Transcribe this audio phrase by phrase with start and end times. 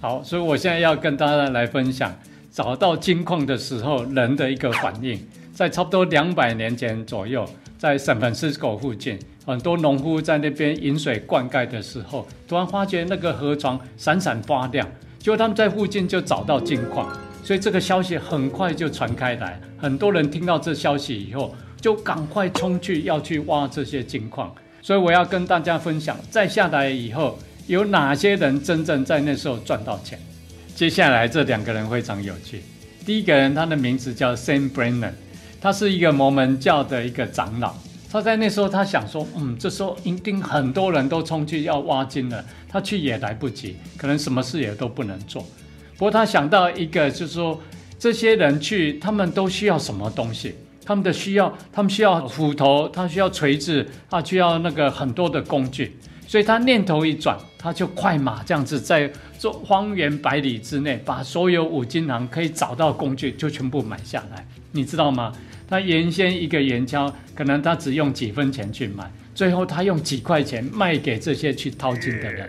[0.00, 2.10] 好，所以我现在要跟大家来分享
[2.50, 5.20] 找到金矿的时候人的一个反应。
[5.52, 7.46] 在差不多两百年前左右，
[7.76, 17.14] 在 San Francisco 附近，很多农夫在那边引水灌溉的时候，突然发觉那个河床闪闪发亮，结果他们在附近就找到金矿，
[17.44, 24.50] 所以这个消息很快就传开来，很多人听到这消息以后，就赶快冲去要去挖这些金矿。
[24.80, 27.38] 所以我要跟大家分享，在下来以后
[27.70, 30.18] 有哪些人真正在那时候赚到钱。
[30.74, 32.60] 接下来这两个人非常有趣，
[33.06, 35.12] 第一个人他的名字叫 Sam Brennan。
[35.60, 37.72] 他是一个摩门教的一个长老，
[38.10, 45.40] 他在那时候他想说，嗯，这时候一定很多人都冲去要挖金了，他去也来不及，可能什么事也都不能做。
[45.96, 47.62] 不过他想到一个，就是说
[48.00, 50.56] 这些人去，他们都需要什么东西？
[50.84, 55.96] 他们的需要，他们需要斧头，他需要锤子，他需要那个很多的工具。
[56.30, 65.32] 所以他念头一转，他就快马这样子，在这方圆百里之内，把所有五金行可以找到工具就全部买下来，你知道吗？
[65.68, 72.48] 他原先一个圆锹，可能他只用几分钱去买，最后他用几块钱卖给这些去淘金的人。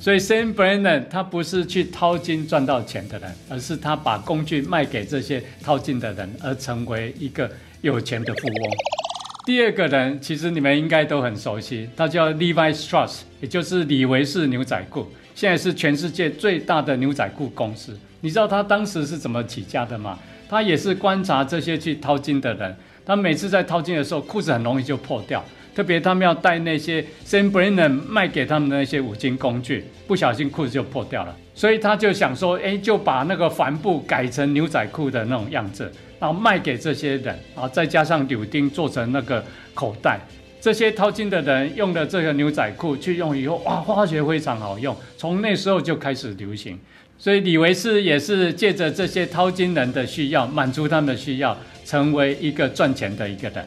[0.00, 7.48] 所以 Sam Brennan 他不是去淘金赚到钱的人，而是他把工具卖给这些淘金的人，而成为一个
[7.82, 9.01] 有钱的富翁。
[9.44, 17.98] 第二个人其实你们应该都很熟悉，他叫 Levi Strauss，也就是李维士牛仔裤，现在是全世界最大的牛仔裤公司。
[18.20, 20.16] 你知道他当时是怎么起家的吗？
[20.48, 35.90] 他也是观察这些去淘金的人，他每次在淘金的时候，裤子很容易就破掉，特别他们要带那些 Sam Brennan 卖给他们的那些五金工具，不小心裤子就破掉了，所以他就想说，哎，就把那个帆布改成牛仔裤的那种样子，
[36.22, 40.20] 然后卖给这些人，啊，再加上柳钉做成那个口袋，
[40.60, 46.78] 这些淘金的人用的这个牛仔裤去用以后，哇，化学非常好用，从那时候就开始流行。
[47.18, 53.66] 所以李维斯也是借着这些淘金人的需要，满足他们的需要，成为一个赚钱的一个人。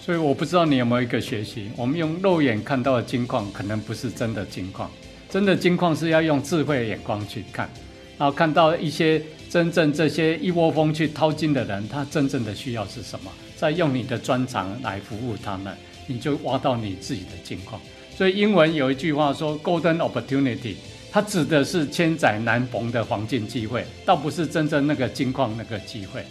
[0.00, 4.90] 所以我不知道你有没有一个学习，我们用肉眼看到的金矿，可能不是真的金矿。
[5.30, 7.70] 真的金矿是要用智慧的眼光去看，
[8.18, 17.80] 然后看到一些真正这些一窝蜂去淘金的人，他真正的需要是什么，再用你的专长来服务他们，你就挖到你自己的金矿。
[18.16, 20.74] 所以英文有一句话说：“Golden opportunity。”
[21.12, 26.22] 它指的是千载难逢的黄金机会，倒不是真正那个金矿那个机会。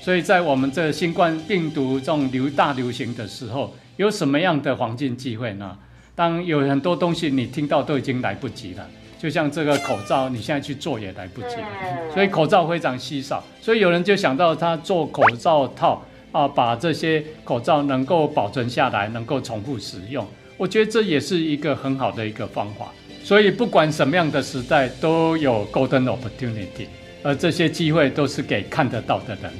[0.00, 5.78] 所以在我们这新冠病毒这种流大流行的时候，有什么样的黄金机会呢？
[6.16, 12.12] 当有很多东西你听到都已经来不及了，就像这个口罩，你现在去做也来不及了。
[12.12, 20.26] 所以口罩非常稀少，所以有人就想到他做口罩套啊，把这些口罩能够保存下来，能够重复使用。
[20.56, 22.92] 我觉得这也是一个很好的一个方法。
[23.22, 26.86] 所以不管什么样的时代，都有 golden opportunity，
[27.22, 29.50] 而这些机会都是给看得到的人。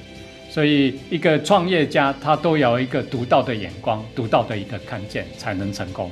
[0.50, 6.10] 所以一个创业家，他都有一个独到的眼光，独到的一个看见，才能成功。